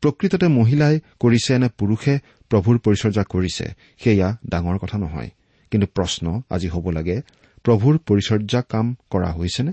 [0.00, 2.18] প্ৰকৃততে মহিলাই কৰিছে নে পুৰুষে
[2.50, 5.30] প্ৰভুৰ পৰিচৰ্যা কৰিছে সেয়া ডাঙৰ কথা নহয়।
[5.70, 7.22] কিন্তু প্ৰশ্ন আজি হ'ব লাগে
[7.64, 9.72] প্ৰভুৰ পৰিচৰ্যা কাম কৰা হৈছেনে?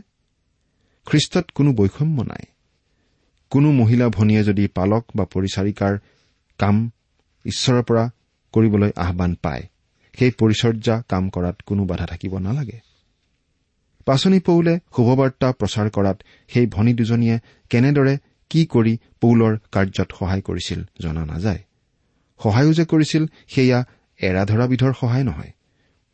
[1.06, 2.44] খ্ৰীষ্টত কোনো বৈষম্য নাই।
[3.50, 5.98] কোনো মহিলা ভনীয়ে যদি পালক বা পৰিচাৰিকাৰ
[6.58, 6.92] কাম
[7.46, 8.10] ঈশ্বৰৰ পৰা
[8.54, 9.64] কৰিবলৈ আহান পায়
[10.20, 12.80] সেই পৰিচৰ্যা কাম কৰাত কোনো বাধা থাকিব নালাগে।
[14.08, 16.18] পাচনি পৌলে শুভবাৰ্তা প্ৰচাৰ কৰাত
[16.50, 17.38] সেই ভনী দুজনীয়ে
[17.70, 18.14] কেনেদৰে
[18.52, 21.62] কি কৰি পৌলৰ কাৰ্যত সহায় কৰিছিল জনা নাযায়।
[22.40, 23.80] সহায়ো যে কৰিছিল সেয়া
[24.20, 25.52] এৰা ধৰাবিধৰ সহায় নহয়।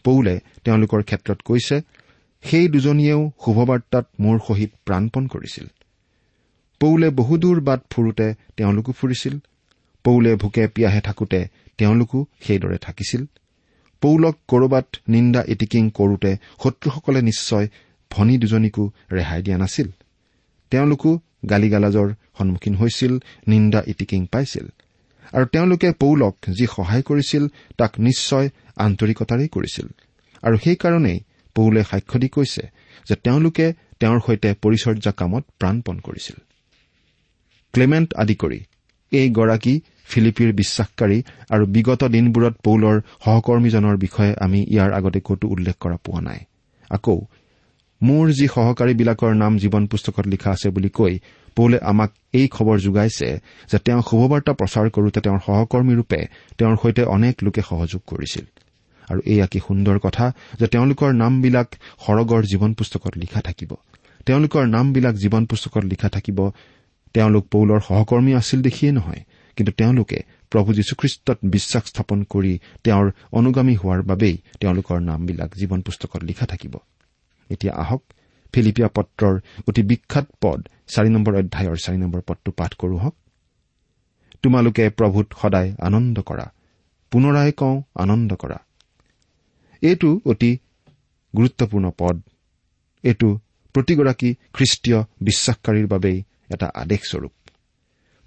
[0.06, 1.78] পৌলে তেওঁলোকৰ ক্ষেত্ৰত কৈছে
[2.44, 5.66] সেই দুজনীয়েও শুভবাৰ্তাত মোৰ সহিত প্ৰাণপণ কৰিছিল।
[6.82, 8.28] পৌলে বহুদূৰ বাট ফুৰোতে
[8.58, 9.36] তেওঁলোকো ফুৰিছিল।
[10.06, 11.40] পৌলে ভোকে পিয়াহে থাকোতে
[11.78, 13.22] তেওঁলোকো সেইদৰে থাকিছিল।
[14.04, 16.32] পৌলক কৰবাত নিন্দা ইটিকিং কৰোতে
[16.64, 17.68] শত্ৰুসকলে নিশ্চয়
[18.12, 19.88] ভনী দুজনীকো ৰেহাই দিয়া নাছিল।
[20.72, 21.12] তেওঁলোকো
[21.50, 23.14] গালিগালাজৰ সন্মুখীন হৈছিল
[23.48, 24.66] নিন্দা ইটিকিং পাইছিল।
[25.34, 27.44] আৰু তেওঁলোকে পৌলক যি সহায় কৰিছিল
[27.78, 28.48] তাক নিশ্চয়
[28.86, 29.88] আন্তৰিকতাৰেই কৰিছিল।
[30.44, 31.20] আৰু সেইকাৰণেই
[31.56, 32.64] পৌলে সাক্ষ্য দি কৈছে
[33.08, 33.66] যে তেওঁলোকে
[34.00, 36.38] তেওঁৰ সৈতে পৰিচৰ্যা কামত প্ৰাণপণ কৰিছিল।
[37.74, 38.60] ক্লেমেণ্ট আদি কৰি
[39.12, 39.76] এইগৰাকী
[40.10, 41.18] ফিলিপিৰ বিশ্বাসকাৰী
[41.50, 46.40] আৰু বিগত দিনবোৰত পৌলৰ সহকৰ্মীজনৰ বিষয়ে আমি ইয়াৰ আগতে কতো উল্লেখ কৰা পোৱা নাই।
[46.90, 47.18] আকৌ
[48.02, 51.14] মোৰ যি সহকাৰীবিলাকৰ নাম জীৱন পুস্তকত লিখা আছে বুলি কৈ
[51.56, 53.40] পৌলে আমাক এই খবৰ যোগাইছে
[53.72, 56.20] যে তেওঁ শুভবাৰ্তা প্ৰচাৰ কৰোতে তেওঁৰ সহকৰ্মীৰূপে
[56.58, 58.46] তেওঁৰ সৈতে অনেক লোকে সহযোগ কৰিছিল।
[59.10, 60.26] আৰু এয়া কি সুন্দৰ কথা
[60.60, 61.68] যে তেওঁলোকৰ নামবিলাক
[62.06, 63.72] সৰগৰ জীৱন পুস্তকত লিখা থাকিব।
[64.26, 66.40] তেওঁলোকৰ নামবিলাক জীৱন পুস্তকত লিখা থাকিব।
[67.14, 69.22] তেওঁলোক পৌলৰ সহকৰ্মী আছিল দেখিয়ে নহয়।
[69.58, 70.20] কিন্তু তেওঁলোকে
[70.52, 76.74] প্ৰভু যীশুখ্ৰীষ্টত বিশ্বাস স্থাপন কৰি তেওঁৰ অনুগামী হোৱাৰ বাবেই তেওঁলোকৰ নামবিলাক জীৱন পুস্তকত লিখা থাকিব।
[77.50, 78.02] এতিয়া আহক
[78.54, 79.36] ফিলিপিয়া পত্ৰৰ
[79.68, 83.16] অতি বিখ্যাত পদ চাৰি নম্বৰ অধ্যায়ৰ চাৰি নম্বৰ পদটো পাঠ কৰো হওক।
[84.44, 86.46] তোমালোকে প্ৰভূত সদায় আনন্দ কৰা
[87.12, 88.60] পুনৰাই কওঁ আনন্দ কৰা।
[89.82, 90.52] এইটো অতি
[91.34, 92.16] গুৰুত্বপূৰ্ণ পদ।
[93.04, 93.40] এইটো
[93.76, 96.18] প্ৰতিগৰাকী খ্ৰীষ্টীয় বিশ্বাসকাৰীৰ বাবেই
[96.54, 97.32] এটা আদেশস্বৰূপ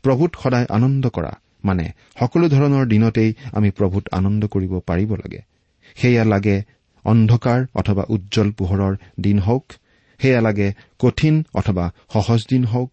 [0.06, 1.32] প্ৰভূত সদায় আনন্দ কৰা।
[1.64, 1.84] মানে
[2.18, 5.40] সকলো ধৰণৰ দিনতেই আমি প্ৰভূত আনন্দ কৰিব পাৰিব লাগে।
[5.96, 6.62] সেয়া লাগে
[7.04, 9.72] অন্ধকাৰ অথবা উজ্জ্বল পোহৰৰ দিন হওক
[10.20, 12.92] সেয়া লাগে কঠিন অথবা সহজ দিন হওক।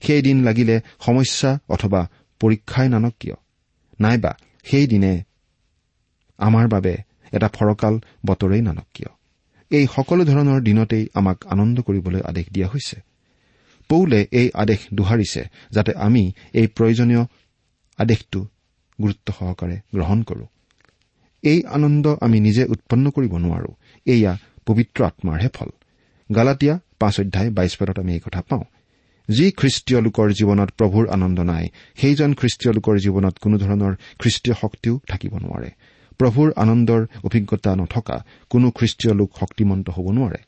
[0.00, 2.08] সেই দিন লাগিলে সমস্যা অথবা
[2.40, 3.34] পৰীক্ষাই নানক কিয়?
[4.00, 4.32] নাইবা
[4.64, 5.22] সেই দিনে
[6.38, 6.96] আমাৰ বাবে
[7.32, 9.10] এটা ফৰকাল বতৰেই নানক কিয়?
[9.70, 13.07] এই সকলো ধৰণৰ দিনতেই আমাক আনন্দ কৰিবলৈ আদেশ দিয়া হৈছে।
[13.88, 17.24] পৌলে এই আদেশ দোহাৰিছে যাতে আমি এই প্ৰয়োজনীয়
[17.98, 18.46] আদেশটো
[19.02, 20.46] গুৰুত্ব সহকাৰে গ্ৰহণ কৰো।
[21.42, 23.74] এই আনন্দ আমি নিজে উৎপন্ন কৰিব নোৱাৰো।
[24.06, 25.68] এয়া পবিত্ৰ আত্মাৰহে ফল।
[26.34, 28.64] গালাটীয়া পাঁচ অধ্যায় বাইছ পদত আমি এই কথা পাওঁ।
[29.28, 35.00] যি খ্ৰীষ্টীয় লোকৰ জীৱনত প্ৰভুৰ আনন্দ নাই সেইজন খ্ৰীষ্টীয় লোকৰ জীৱনত কোনো ধৰণৰ খ্ৰীষ্টীয় শক্তিও
[35.08, 35.70] থাকিব নোৱাৰে।
[36.18, 40.47] প্ৰভুৰ আনন্দৰ অভিজ্ঞতা নথকা কোনো খ্ৰীষ্টীয় লোক শক্তিমন্ত হ'ব নোৱাৰে।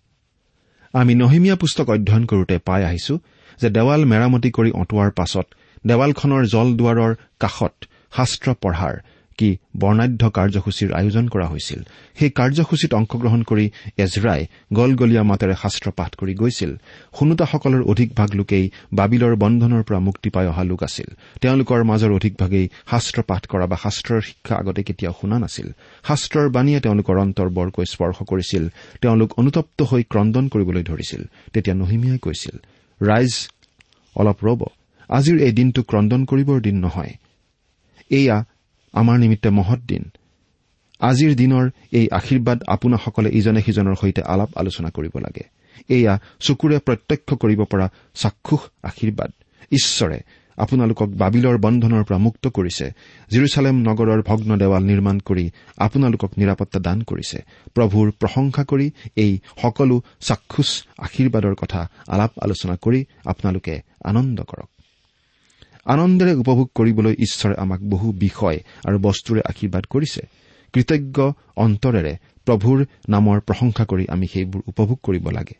[0.94, 3.14] আমি নহিমীয়া পুস্তক অধ্যয়ন কৰোতে পাই আহিছো
[3.60, 5.46] যে দেৱাল মেৰামতি কৰি অঁতোৱাৰ পাছত
[5.86, 7.74] দেৱালখনৰ জল দুৱাৰৰ কাষত
[8.16, 8.94] শাস্ত্ৰ পঢ়াৰ
[9.40, 9.50] কি
[9.82, 11.80] বৰ্ণাঢ্য কাৰ্যসূচীৰ আয়োজন কৰা হৈছিল।
[12.18, 13.66] সেই কাৰ্যসূচীত অংশগ্ৰহণ কৰি
[14.04, 14.40] এজৰাই
[14.72, 16.70] গলগলীয়া মাতেৰে শাস্ত্ৰ পাঠ কৰি গৈছিল।
[17.18, 21.08] শুনোতাসকলৰ অধিকভাগ লোকেই বাবিলৰ বন্ধনৰ পৰা মুক্তি পাই অহা লোক আছিল।
[21.40, 25.68] তেওঁলোকৰ মাজৰ অধিকভাগেই শাস্ত্ৰ পাঠ কৰা বা শাস্ত্ৰৰ শিক্ষা আগতে কেতিয়াও শুনা নাছিল।
[26.08, 28.64] শাস্ত্ৰৰ বাণীয়ে তেওঁলোকৰ অন্তৰ বৰকৈ স্পৰ্শ কৰিছিল।
[29.00, 31.22] তেওঁলোক অনুতপ্ত হৈ ক্ৰদন কৰিবলৈ ধৰিছিল।
[31.52, 32.54] তেতিয়া নহিমিয়াই কৈছিল
[33.00, 33.32] ৰাইজ
[34.16, 34.60] অলপ ৰব।
[35.10, 37.12] আজিৰ এই দিনটো ক্ৰদন কৰিবৰ দিন নহয়।
[38.10, 38.36] এয়া
[38.94, 40.10] আমাৰ নিমিত্তে মহৎ দিন।
[41.00, 45.44] আজিৰ দিনৰ এই আশীৰ্বাদ আপোনাসকলে ইজনে সিজনৰ সৈতে আলাপ আলোচনা কৰিব লাগে।
[45.88, 49.30] এয়া চকুৰে প্ৰত্যক্ষ কৰিব পৰা চাক্ষুষ আশীৰ্বাদ।
[49.72, 50.18] ঈশ্বৰে
[50.58, 52.86] আপোনালোকক বাবিলৰ বন্ধনৰ পৰা মুক্ত কৰিছে
[53.30, 57.38] জিৰচালেম নগৰৰ ভগ্ন দেৱাল নিৰ্মাণ কৰি আপোনালোকক নিৰাপত্তা দান কৰিছে।
[57.74, 64.68] প্ৰভুৰ প্ৰশংসা কৰি এই সকলো চাক্ষুষ আশীৰ্বাদৰ কথা আলাপ আলোচনা কৰি আপোনালোকে আনন্দ কৰক।
[65.86, 70.22] আনন্দেৰে উপভোগ কৰিবলৈ ঈশ্বৰে আমাক বহু বিষয় আৰু বস্তুৰে আশীৰ্বাদ কৰিছে।
[70.72, 72.16] কৃতজ্ঞ অন্তৰেৰে
[72.46, 75.54] প্ৰভুৰ নামৰ প্ৰশংসা কৰি আমি সেইবোৰ উপভোগ কৰিব লাগে।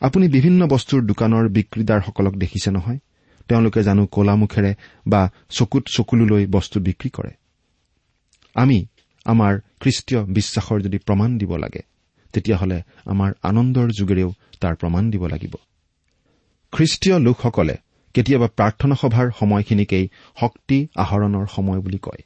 [0.00, 2.98] আপুনি বিভিন্ন বস্তুৰ দোকানৰ বিক্ৰীদাৰসকলক দেখিছে নহয়?
[3.48, 4.74] তেওঁলোকে জানো কলা মুখেৰে
[5.06, 7.30] বা চকুত চকুলোলৈ বস্তু বিক্ৰী কৰে।
[8.54, 8.86] আমি
[9.24, 11.80] আমাৰ খ্ৰীষ্টীয় বিশ্বাসৰ যদি প্ৰমাণ দিব লাগে
[12.32, 15.54] তেতিয়াহ'লে আমাৰ আনন্দৰ যোগেৰেও তাৰ প্ৰমাণ দিব লাগিব।
[16.72, 17.76] খ্ৰীষ্টীয় লোকসকলে
[18.14, 20.08] কেতিয়াবা প্ৰাৰ্থনা সভাৰ সময়খিনিকেই
[20.40, 22.22] শক্তি আহৰণৰ সময় বুলি কয়।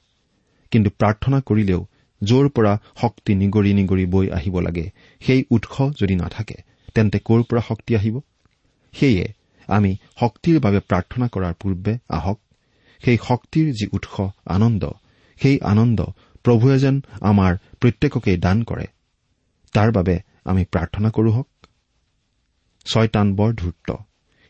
[0.71, 1.81] কিন্তু প্ৰাৰ্থনা কৰিলেও
[2.23, 6.57] য'ৰ পৰা শক্তি নিগৰি নিগৰি বৈ আহিব লাগে সেই উৎস যদি নাথাকে
[6.95, 8.21] তেন্তে ক'ৰ পৰা শক্তি আহিব?
[8.93, 9.27] সেয়ে
[9.69, 12.39] আমি শক্তিৰ বাবে প্ৰাৰ্থনা কৰাৰ পূৰ্বে আহক।
[13.05, 14.15] সেই শক্তিৰ যি উৎস
[14.47, 14.91] আনন্দ
[15.41, 16.01] সেই আনন্দ
[16.45, 18.87] প্ৰভুৱে যেন আমাৰ প্ৰত্যেককেই দান কৰে।
[19.75, 21.49] তাৰ বাবে আমি প্ৰাৰ্থনা কৰো হওক।
[22.87, 23.89] ছয়তান বৰ ধূৰ্ত।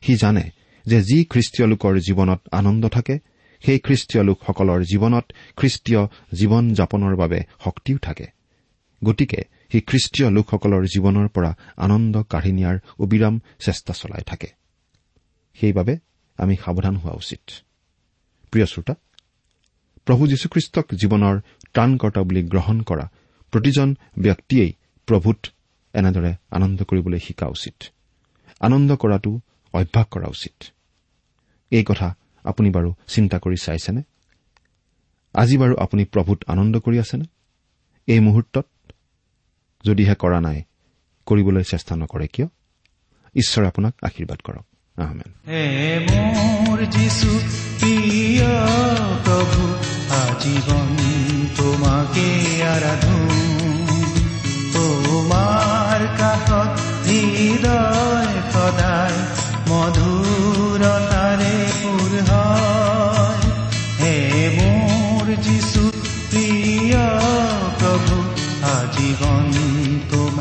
[0.03, 0.45] সি জানে
[0.89, 3.15] যে যি খ্ৰীষ্টীয় লোকৰ জীৱনত আনন্দ থাকে
[3.63, 8.27] সেই খ্ৰীষ্টীয় লোকসকলৰ জীৱনত খ্ৰীষ্টীয় জীৱন যাপনৰ বাবে শক্তিও থাকে।
[9.05, 9.41] গতিকে
[9.73, 14.49] সি খ্ৰীষ্টীয় লোকসকলৰ জীৱনৰ পৰা আনন্দ কাঢ়ি নিয়াৰ অবিৰাম চেষ্টা চলাই থাকে।
[15.61, 15.99] সেইবাবে
[16.39, 17.45] আমি সাৱধান হোৱা উচিত।
[20.07, 21.35] প্ৰভু যীশুখ্ৰীষ্টক জীৱনৰ
[21.75, 23.07] ত্ৰাণকৰ্তা বুলি গ্ৰহণ কৰা
[23.53, 24.73] প্ৰতিজন ব্যক্তিয়েই
[25.09, 25.41] প্ৰভূত
[25.95, 27.77] এনেদৰে আনন্দ কৰিবলৈ শিকা উচিত।
[28.61, 29.33] আনন্দ কৰাটো
[29.73, 30.57] অভ্যাস কৰা উচিত।
[31.71, 34.03] এই কথা আপুনি বাৰু চিন্তা কৰি চাইছেনে?
[35.35, 37.25] আজি বাৰু আপুনি প্ৰভূত আনন্দ কৰি আছেনে?
[38.07, 38.67] এই মুহূৰ্তত
[39.85, 40.63] যদিহে কৰা নাই
[41.27, 42.47] কৰিবলৈ চেষ্টা নকৰে কিয়?
[43.35, 44.67] ঈশ্বৰে আপোনাক আশীৰ্বাদ কৰক।
[50.11, 50.97] আজীৱন
[51.57, 53.38] তোমাকে আৰাধো।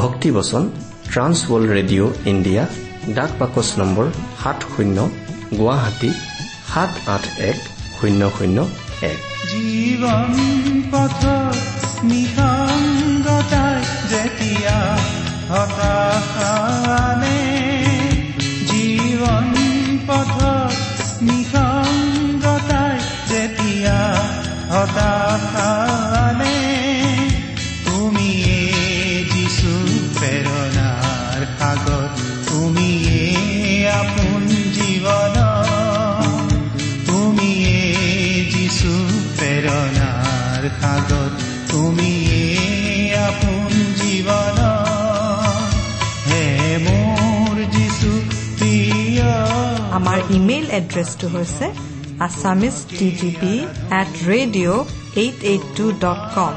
[0.00, 0.62] ভক্তিবচন
[1.12, 2.64] ট্ৰান্সৱৰ্ল্ড ৰেডিঅ' ইণ্ডিয়া
[3.16, 4.06] ডাক বাকচ নম্বৰ
[4.40, 4.98] সাত শূন্য
[5.58, 6.10] গুৱাহাটী
[6.70, 7.58] সাত আঠ এক
[7.96, 8.58] শূন্য শূন্য
[9.10, 9.18] এক।
[9.50, 10.32] জীৱন
[10.92, 11.20] পথ
[12.10, 13.78] নিসংগতাই
[14.12, 14.76] যেতিয়া
[18.70, 19.48] জীৱন
[20.08, 20.36] পথ
[21.28, 22.96] নিসংগতাই
[23.30, 23.98] যেতিয়া
[24.72, 26.31] হতাশানে
[40.62, 41.30] প্ৰেৰণাৰ সাগৰ
[41.70, 42.42] তুমিয়ে
[43.28, 44.58] আপোন জীৱন
[46.28, 46.44] হে
[46.84, 47.56] মোৰ
[48.58, 49.26] প্ৰিয়
[49.98, 51.66] আমাৰ ইমেইল এড্ৰেছটো হৈছে
[52.26, 53.52] Assamese T T P
[54.00, 54.80] at radio'
[55.22, 56.54] eight eight two dot com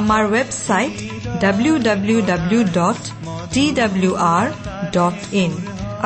[0.00, 0.94] আমাৰ website
[1.42, 3.00] W W W dot
[3.54, 4.46] T W R
[4.96, 5.52] dot in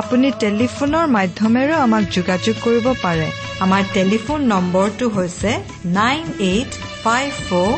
[0.01, 3.29] আপুনি টেলিফোনৰ মাধ্যমেৰেও আমাক যোগাযোগ কৰিব পাৰে।
[3.59, 5.53] আমাৰ টেলিফোন নম্বৰটো হৈছে
[5.95, 7.73] nine eight five four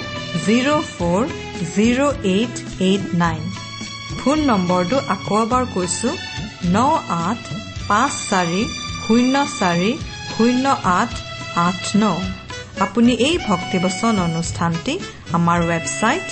[0.45, 1.23] zero' four
[1.71, 3.41] zero' eight eight nine
[4.19, 6.11] phone নম্বৰটো আকৌ এবাৰ কৈছো
[6.67, 6.85] ন
[7.17, 7.41] আঠ
[7.89, 8.63] পাঁচ চাৰি
[9.05, 9.91] শূন্য চাৰি
[10.33, 11.11] শূন্য আঠ
[11.59, 12.13] আঠ ন
[12.81, 14.95] আপুনি এই ভক্তিবচন অনুষ্ঠানটি
[15.33, 16.27] আমাৰ website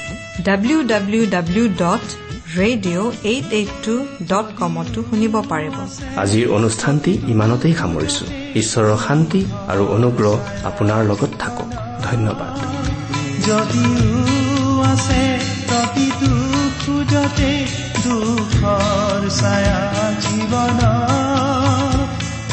[0.47, 2.05] W W W dot
[2.57, 3.95] radio' eight eight two
[4.31, 5.75] dot কমতো শুনিব পাৰিব।
[6.23, 8.25] আজিৰ অনুষ্ঠানটি ইমানতেই সামৰিছো।
[8.61, 9.41] ঈশ্বৰৰ শান্তি
[9.73, 10.35] আৰু অনুগ্ৰহ
[10.71, 11.69] আপোনাৰ লগত থাকক।
[12.07, 12.53] ধন্যবাদ।
[13.47, 15.23] যদিও আছে
[15.69, 16.33] প্ৰতিটো
[16.83, 17.53] খোজতে
[18.05, 19.81] দুখৰ ছায়া
[20.25, 20.81] জীৱন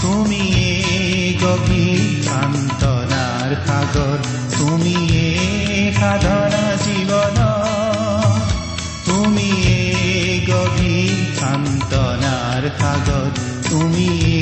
[0.01, 0.73] তুমিয়ে
[1.43, 4.17] গভীৰ সান্তনাৰ সাগৰ
[4.57, 5.27] তুমিয়ে
[5.99, 7.54] সাধনা জীৱন
[12.79, 13.29] সান্তনাৰ
[13.67, 14.34] সাগৰ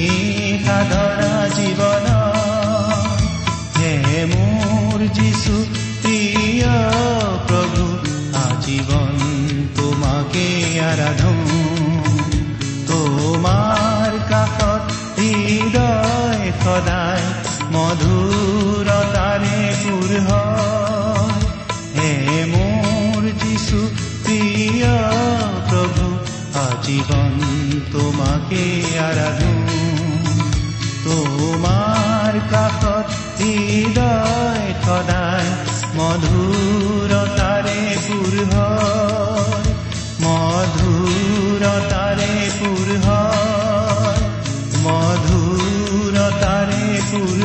[28.54, 29.52] তোমাকে আৰাধো
[31.06, 33.08] তোমাৰ কাষত
[33.40, 35.50] হৃদয় সদায়
[35.98, 38.36] মধুৰতাৰে পুৰ
[40.24, 41.52] মধুৰতাৰে
[42.60, 42.88] পুৰ
[44.86, 47.40] মধুৰতাৰে পুৰ